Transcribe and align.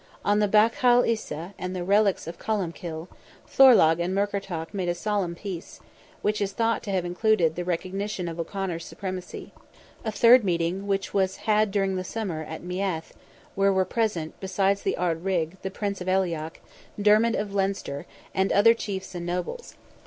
On 0.25 0.39
the 0.39 0.47
Bachall 0.47 1.05
Isa 1.05 1.53
and 1.59 1.75
the 1.75 1.83
relics 1.83 2.25
of 2.25 2.39
Columbkill, 2.39 3.07
Thorlogh 3.47 3.99
and 3.99 4.15
Murkertach 4.15 4.73
made 4.73 4.89
a 4.89 4.95
solemn 4.95 5.35
peace, 5.35 5.79
which 6.23 6.41
is 6.41 6.53
thought 6.53 6.81
to 6.81 6.89
have 6.91 7.05
included 7.05 7.53
the 7.53 7.63
recognition 7.63 8.27
of 8.27 8.39
O'Conor's 8.39 8.83
supremacy. 8.83 9.53
A 10.03 10.11
third 10.11 10.43
meeting 10.43 10.87
was 10.87 11.35
had 11.45 11.69
during 11.69 11.97
the 11.97 12.03
summer 12.03 12.41
in 12.41 12.67
Meath, 12.67 13.13
where 13.53 13.71
were 13.71 13.85
present, 13.85 14.39
beside 14.39 14.77
the 14.79 14.97
Ard 14.97 15.23
Righ, 15.23 15.55
the 15.61 15.69
Prince 15.69 16.01
of 16.01 16.07
Aileach, 16.07 16.53
Dermid 16.99 17.35
of 17.35 17.53
Leinster, 17.53 18.07
and 18.33 18.51
other 18.51 18.73
chiefs 18.73 19.13
and 19.13 19.27
nobles. 19.27 19.75